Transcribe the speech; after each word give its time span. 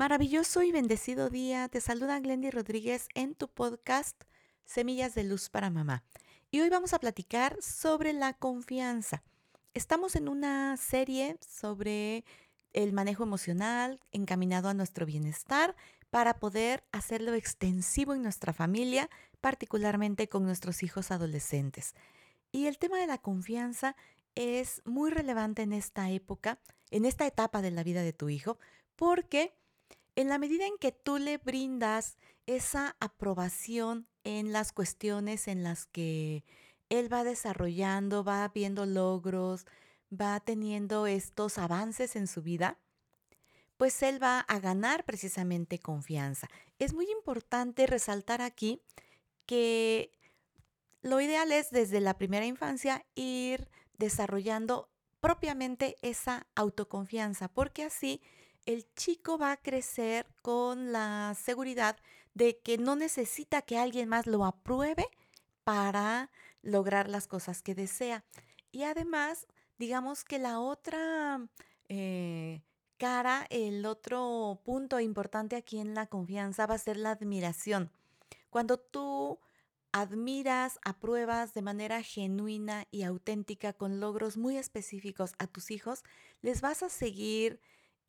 Maravilloso 0.00 0.62
y 0.62 0.72
bendecido 0.72 1.28
día. 1.28 1.68
Te 1.68 1.82
saluda 1.82 2.18
Glendy 2.20 2.48
Rodríguez 2.48 3.06
en 3.14 3.34
tu 3.34 3.48
podcast 3.48 4.18
Semillas 4.64 5.14
de 5.14 5.24
Luz 5.24 5.50
para 5.50 5.68
Mamá. 5.68 6.04
Y 6.50 6.62
hoy 6.62 6.70
vamos 6.70 6.94
a 6.94 6.98
platicar 6.98 7.58
sobre 7.60 8.14
la 8.14 8.32
confianza. 8.32 9.22
Estamos 9.74 10.16
en 10.16 10.30
una 10.30 10.78
serie 10.78 11.36
sobre 11.46 12.24
el 12.72 12.94
manejo 12.94 13.24
emocional 13.24 14.00
encaminado 14.10 14.70
a 14.70 14.74
nuestro 14.74 15.04
bienestar 15.04 15.76
para 16.08 16.38
poder 16.38 16.82
hacerlo 16.92 17.34
extensivo 17.34 18.14
en 18.14 18.22
nuestra 18.22 18.54
familia, 18.54 19.10
particularmente 19.42 20.30
con 20.30 20.44
nuestros 20.44 20.82
hijos 20.82 21.10
adolescentes. 21.10 21.94
Y 22.52 22.68
el 22.68 22.78
tema 22.78 22.96
de 22.96 23.06
la 23.06 23.18
confianza 23.18 23.96
es 24.34 24.80
muy 24.86 25.10
relevante 25.10 25.60
en 25.60 25.74
esta 25.74 26.08
época, 26.08 26.58
en 26.90 27.04
esta 27.04 27.26
etapa 27.26 27.60
de 27.60 27.70
la 27.70 27.84
vida 27.84 28.00
de 28.00 28.14
tu 28.14 28.30
hijo, 28.30 28.56
porque 28.96 29.60
en 30.16 30.28
la 30.28 30.38
medida 30.38 30.66
en 30.66 30.76
que 30.78 30.92
tú 30.92 31.18
le 31.18 31.38
brindas 31.38 32.18
esa 32.46 32.96
aprobación 33.00 34.06
en 34.24 34.52
las 34.52 34.72
cuestiones 34.72 35.48
en 35.48 35.62
las 35.62 35.86
que 35.86 36.44
él 36.88 37.12
va 37.12 37.24
desarrollando, 37.24 38.24
va 38.24 38.48
viendo 38.48 38.84
logros, 38.86 39.66
va 40.12 40.40
teniendo 40.40 41.06
estos 41.06 41.58
avances 41.58 42.16
en 42.16 42.26
su 42.26 42.42
vida, 42.42 42.78
pues 43.76 44.02
él 44.02 44.22
va 44.22 44.40
a 44.40 44.58
ganar 44.58 45.04
precisamente 45.04 45.78
confianza. 45.78 46.48
Es 46.78 46.92
muy 46.92 47.10
importante 47.10 47.86
resaltar 47.86 48.42
aquí 48.42 48.82
que 49.46 50.12
lo 51.02 51.20
ideal 51.20 51.50
es 51.52 51.70
desde 51.70 52.00
la 52.00 52.18
primera 52.18 52.44
infancia 52.44 53.06
ir 53.14 53.70
desarrollando 53.96 54.90
propiamente 55.20 55.96
esa 56.02 56.46
autoconfianza, 56.54 57.48
porque 57.48 57.84
así 57.84 58.20
el 58.66 58.86
chico 58.94 59.38
va 59.38 59.52
a 59.52 59.56
crecer 59.56 60.26
con 60.42 60.92
la 60.92 61.34
seguridad 61.40 61.96
de 62.34 62.58
que 62.58 62.78
no 62.78 62.96
necesita 62.96 63.62
que 63.62 63.78
alguien 63.78 64.08
más 64.08 64.26
lo 64.26 64.44
apruebe 64.44 65.06
para 65.64 66.30
lograr 66.62 67.08
las 67.08 67.26
cosas 67.26 67.62
que 67.62 67.74
desea. 67.74 68.24
Y 68.70 68.84
además, 68.84 69.46
digamos 69.78 70.24
que 70.24 70.38
la 70.38 70.60
otra 70.60 71.40
eh, 71.88 72.62
cara, 72.98 73.46
el 73.50 73.86
otro 73.86 74.60
punto 74.64 75.00
importante 75.00 75.56
aquí 75.56 75.78
en 75.78 75.94
la 75.94 76.06
confianza 76.06 76.66
va 76.66 76.74
a 76.74 76.78
ser 76.78 76.96
la 76.96 77.10
admiración. 77.10 77.90
Cuando 78.50 78.78
tú 78.78 79.38
admiras, 79.92 80.78
apruebas 80.84 81.54
de 81.54 81.62
manera 81.62 82.02
genuina 82.02 82.86
y 82.90 83.02
auténtica 83.02 83.72
con 83.72 84.00
logros 84.00 84.36
muy 84.36 84.56
específicos 84.56 85.32
a 85.38 85.46
tus 85.46 85.70
hijos, 85.70 86.04
les 86.42 86.60
vas 86.60 86.82
a 86.82 86.88
seguir 86.88 87.60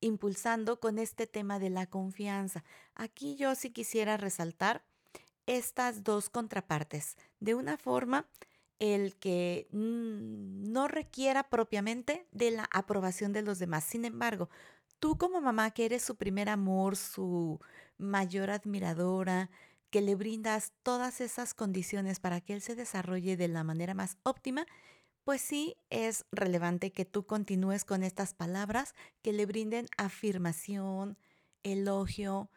impulsando 0.02 0.80
con 0.80 1.00
este 1.00 1.28
tema 1.28 1.60
de 1.60 1.70
la 1.70 1.86
confianza. 1.88 2.64
Aquí 2.96 3.36
yo 3.36 3.56
sí 3.56 3.70
quisiera 3.70 4.18
resaltar 4.18 4.84
estas 5.46 6.04
dos 6.04 6.30
contrapartes. 6.30 7.18
De 7.40 7.56
una 7.56 7.78
forma, 7.78 8.28
el 8.80 9.16
que 9.16 9.68
no 9.72 10.88
requiera 10.88 11.44
propiamente 11.44 12.28
de 12.32 12.52
la 12.52 12.68
aprobación 12.74 13.32
de 13.32 13.44
los 13.44 13.60
demás. 13.60 13.84
Sin 13.84 14.06
embargo, 14.06 14.50
tú 15.00 15.18
como 15.18 15.40
mamá 15.40 15.72
que 15.72 15.86
eres 15.86 16.04
su 16.04 16.16
primer 16.16 16.50
amor, 16.50 16.96
su 16.96 17.60
mayor 17.98 18.50
admiradora, 18.50 19.52
que 19.92 20.02
le 20.02 20.16
brindas 20.16 20.74
todas 20.84 21.22
esas 21.22 21.54
condiciones 21.54 22.20
para 22.20 22.42
que 22.42 22.54
él 22.54 22.62
se 22.62 22.76
desarrolle 22.76 23.38
de 23.38 23.50
la 23.50 23.64
manera 23.64 23.94
más 23.94 24.18
óptima, 24.24 24.66
pues 25.24 25.42
sí 25.42 25.76
es 25.90 26.26
relevante 26.32 26.92
que 26.92 27.06
tú 27.06 27.26
continúes 27.26 27.86
con 27.86 28.04
estas 28.04 28.34
palabras 28.34 28.96
que 29.22 29.34
le 29.34 29.46
brinden 29.46 29.88
afirmación, 29.98 31.18
elogio, 31.64 32.50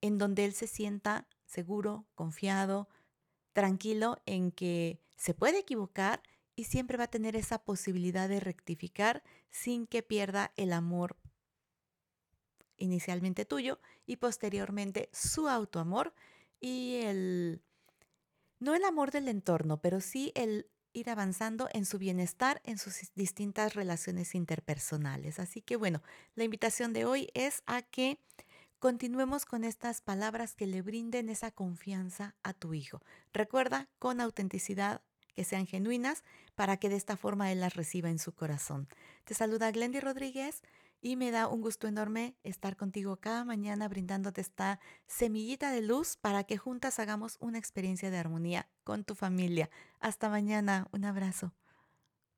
en 0.00 0.18
donde 0.18 0.44
él 0.44 0.54
se 0.54 0.66
sienta 0.66 1.28
seguro, 1.46 2.06
confiado, 2.14 2.88
tranquilo 3.52 4.16
en 4.26 4.50
que 4.52 5.00
se 5.16 5.34
puede 5.34 5.58
equivocar 5.60 6.22
y 6.56 6.64
siempre 6.64 6.96
va 6.96 7.04
a 7.04 7.10
tener 7.10 7.36
esa 7.36 7.58
posibilidad 7.58 8.28
de 8.28 8.40
rectificar 8.40 9.22
sin 9.50 9.86
que 9.86 10.02
pierda 10.02 10.52
el 10.56 10.72
amor 10.72 11.16
inicialmente 12.76 13.44
tuyo 13.44 13.78
y 14.06 14.16
posteriormente 14.16 15.10
su 15.12 15.48
autoamor 15.48 16.14
y 16.60 16.96
el, 17.02 17.62
no 18.58 18.74
el 18.74 18.84
amor 18.84 19.10
del 19.10 19.28
entorno, 19.28 19.80
pero 19.80 20.00
sí 20.00 20.32
el 20.34 20.66
ir 20.92 21.10
avanzando 21.10 21.68
en 21.72 21.84
su 21.84 21.98
bienestar 21.98 22.60
en 22.64 22.78
sus 22.78 23.12
distintas 23.14 23.74
relaciones 23.74 24.34
interpersonales. 24.34 25.38
Así 25.38 25.62
que 25.62 25.76
bueno, 25.76 26.02
la 26.34 26.44
invitación 26.44 26.92
de 26.92 27.04
hoy 27.04 27.28
es 27.34 27.62
a 27.66 27.82
que 27.82 28.18
continuemos 28.78 29.44
con 29.44 29.64
estas 29.64 30.00
palabras 30.00 30.54
que 30.54 30.66
le 30.66 30.82
brinden 30.82 31.28
esa 31.28 31.50
confianza 31.50 32.34
a 32.42 32.54
tu 32.54 32.74
hijo. 32.74 33.02
Recuerda, 33.32 33.88
con 33.98 34.20
autenticidad, 34.20 35.02
que 35.34 35.44
sean 35.44 35.66
genuinas 35.66 36.24
para 36.54 36.76
que 36.76 36.88
de 36.88 36.96
esta 36.96 37.16
forma 37.16 37.52
él 37.52 37.60
las 37.60 37.74
reciba 37.74 38.10
en 38.10 38.18
su 38.18 38.32
corazón. 38.32 38.88
Te 39.24 39.34
saluda 39.34 39.70
Glendy 39.70 40.00
Rodríguez 40.00 40.62
y 41.00 41.16
me 41.16 41.30
da 41.30 41.48
un 41.48 41.60
gusto 41.60 41.88
enorme 41.88 42.36
estar 42.42 42.76
contigo 42.76 43.16
cada 43.16 43.44
mañana 43.44 43.88
brindándote 43.88 44.40
esta 44.40 44.80
semillita 45.06 45.70
de 45.70 45.82
luz 45.82 46.16
para 46.16 46.44
que 46.44 46.58
juntas 46.58 46.98
hagamos 46.98 47.36
una 47.40 47.58
experiencia 47.58 48.10
de 48.10 48.18
armonía 48.18 48.68
con 48.84 49.04
tu 49.04 49.14
familia. 49.14 49.70
Hasta 50.00 50.28
mañana, 50.28 50.88
un 50.92 51.04
abrazo. 51.04 51.54